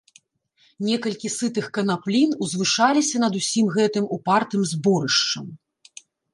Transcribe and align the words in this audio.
Некалькі 0.87 1.29
сытых 1.39 1.65
канаплін 1.75 2.33
узвышалася 2.47 3.23
над 3.27 3.33
усім 3.43 3.65
гэтым 3.79 4.11
упартым 4.19 4.61
зборышчам. 4.73 5.45